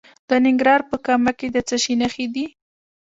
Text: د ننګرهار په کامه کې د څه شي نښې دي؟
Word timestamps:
د 0.27 0.29
ننګرهار 0.45 0.81
په 0.89 0.97
کامه 1.05 1.31
کې 1.39 1.47
د 1.55 1.57
څه 1.67 1.75
شي 1.83 1.93
نښې 2.01 2.27
دي؟ 2.35 2.45